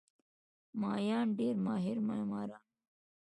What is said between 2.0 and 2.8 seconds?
معماران وو.